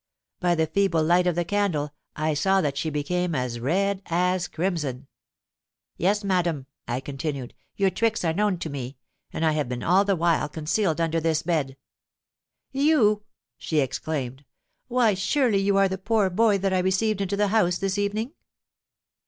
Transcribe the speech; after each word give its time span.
'—By 0.39 0.55
the 0.55 0.65
feeble 0.65 1.03
light 1.03 1.27
of 1.27 1.35
the 1.35 1.45
candle, 1.45 1.91
I 2.15 2.33
saw 2.33 2.59
that 2.61 2.75
she 2.75 2.89
became 2.89 3.35
as 3.35 3.59
red 3.59 4.01
as 4.07 4.47
crimson.—'Yes, 4.47 6.23
madam,' 6.23 6.65
I 6.87 7.01
continued, 7.01 7.53
'your 7.75 7.91
tricks 7.91 8.25
are 8.25 8.33
known 8.33 8.57
to 8.57 8.69
me; 8.71 8.97
and 9.31 9.45
I 9.45 9.51
have 9.51 9.69
been 9.69 9.83
all 9.83 10.03
the 10.03 10.15
while 10.15 10.49
concealed 10.49 10.99
under 10.99 11.19
this 11.21 11.43
bed.'—'You!' 11.43 13.21
she 13.59 13.79
exclaimed: 13.79 14.43
'why, 14.87 15.13
surely 15.13 15.59
you 15.59 15.77
are 15.77 15.87
the 15.87 15.99
poor 15.99 16.31
boy 16.31 16.57
that 16.57 16.73
I 16.73 16.79
received 16.79 17.21
into 17.21 17.37
the 17.37 17.49
house 17.49 17.77
this 17.77 17.99
evening?' 17.99 18.31